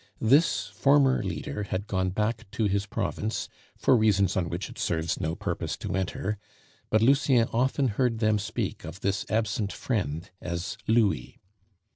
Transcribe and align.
This 0.19 0.65
former 0.69 1.21
leader 1.21 1.61
had 1.61 1.85
gone 1.85 2.09
back 2.09 2.49
to 2.53 2.63
his 2.63 2.87
province 2.87 3.47
for 3.77 3.95
reasons 3.95 4.35
on 4.35 4.49
which 4.49 4.67
it 4.67 4.79
serves 4.79 5.19
no 5.21 5.35
purpose 5.35 5.77
to 5.77 5.95
enter, 5.95 6.39
but 6.89 7.03
Lucien 7.03 7.47
often 7.53 7.87
heard 7.89 8.17
them 8.17 8.39
speak 8.39 8.83
of 8.83 9.01
this 9.01 9.27
absent 9.29 9.71
friend 9.71 10.31
as 10.41 10.75
"Louis." 10.87 11.39